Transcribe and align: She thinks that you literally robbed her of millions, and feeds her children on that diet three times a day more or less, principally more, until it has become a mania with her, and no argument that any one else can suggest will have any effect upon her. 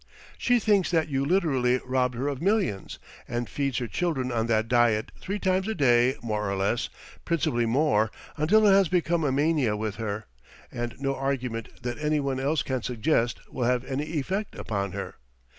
She 0.39 0.57
thinks 0.59 0.89
that 0.89 1.09
you 1.09 1.23
literally 1.23 1.79
robbed 1.85 2.15
her 2.15 2.27
of 2.27 2.41
millions, 2.41 2.97
and 3.27 3.47
feeds 3.47 3.77
her 3.77 3.85
children 3.87 4.31
on 4.31 4.47
that 4.47 4.67
diet 4.67 5.11
three 5.19 5.37
times 5.37 5.67
a 5.67 5.75
day 5.75 6.15
more 6.23 6.49
or 6.49 6.55
less, 6.55 6.89
principally 7.23 7.67
more, 7.67 8.09
until 8.35 8.65
it 8.65 8.71
has 8.73 8.87
become 8.89 9.23
a 9.23 9.31
mania 9.31 9.77
with 9.77 9.97
her, 9.97 10.25
and 10.71 10.95
no 10.97 11.13
argument 11.15 11.69
that 11.83 11.99
any 11.99 12.19
one 12.19 12.39
else 12.39 12.63
can 12.63 12.81
suggest 12.81 13.41
will 13.53 13.65
have 13.67 13.85
any 13.85 14.17
effect 14.17 14.55
upon 14.55 14.93
her. 14.93 15.17